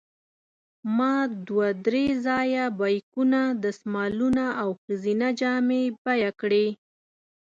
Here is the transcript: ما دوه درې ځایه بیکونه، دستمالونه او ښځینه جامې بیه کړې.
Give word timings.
ما 0.97 1.13
دوه 1.47 1.67
درې 1.85 2.05
ځایه 2.25 2.65
بیکونه، 2.79 3.41
دستمالونه 3.63 4.45
او 4.61 4.69
ښځینه 4.83 5.27
جامې 5.39 5.83
بیه 6.03 6.31
کړې. 6.41 6.67